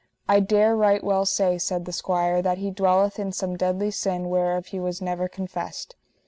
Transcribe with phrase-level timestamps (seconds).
[0.27, 4.29] I dare right well say, said the squire, that he dwelleth in some deadly sin
[4.31, 5.95] whereof he was never confessed.